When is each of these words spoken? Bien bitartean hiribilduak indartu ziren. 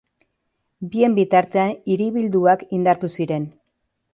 Bien 0.95 1.17
bitartean 1.19 1.75
hiribilduak 1.91 2.65
indartu 2.79 3.15
ziren. 3.19 3.47